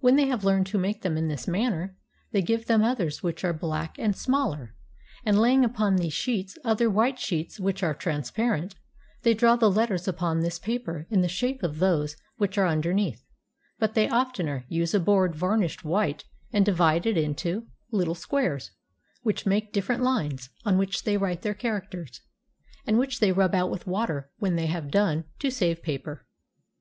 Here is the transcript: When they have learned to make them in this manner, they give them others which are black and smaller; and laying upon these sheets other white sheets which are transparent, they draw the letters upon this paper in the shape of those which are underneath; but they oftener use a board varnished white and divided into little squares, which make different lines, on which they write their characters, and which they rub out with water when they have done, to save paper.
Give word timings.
When 0.00 0.16
they 0.16 0.26
have 0.26 0.42
learned 0.42 0.66
to 0.66 0.78
make 0.78 1.02
them 1.02 1.16
in 1.16 1.28
this 1.28 1.46
manner, 1.46 1.96
they 2.32 2.42
give 2.42 2.66
them 2.66 2.82
others 2.82 3.22
which 3.22 3.44
are 3.44 3.52
black 3.52 3.96
and 4.00 4.16
smaller; 4.16 4.74
and 5.24 5.38
laying 5.40 5.64
upon 5.64 5.94
these 5.94 6.12
sheets 6.12 6.58
other 6.64 6.90
white 6.90 7.20
sheets 7.20 7.60
which 7.60 7.80
are 7.84 7.94
transparent, 7.94 8.74
they 9.22 9.32
draw 9.32 9.54
the 9.54 9.70
letters 9.70 10.08
upon 10.08 10.40
this 10.40 10.58
paper 10.58 11.06
in 11.08 11.20
the 11.20 11.28
shape 11.28 11.62
of 11.62 11.78
those 11.78 12.16
which 12.36 12.58
are 12.58 12.66
underneath; 12.66 13.22
but 13.78 13.94
they 13.94 14.08
oftener 14.08 14.64
use 14.68 14.92
a 14.92 14.98
board 14.98 15.36
varnished 15.36 15.84
white 15.84 16.24
and 16.52 16.66
divided 16.66 17.16
into 17.16 17.68
little 17.92 18.16
squares, 18.16 18.72
which 19.22 19.46
make 19.46 19.72
different 19.72 20.02
lines, 20.02 20.50
on 20.64 20.78
which 20.78 21.04
they 21.04 21.16
write 21.16 21.42
their 21.42 21.54
characters, 21.54 22.22
and 22.88 22.98
which 22.98 23.20
they 23.20 23.30
rub 23.30 23.54
out 23.54 23.70
with 23.70 23.86
water 23.86 24.32
when 24.38 24.56
they 24.56 24.66
have 24.66 24.90
done, 24.90 25.26
to 25.38 25.48
save 25.48 25.80
paper. 25.80 26.26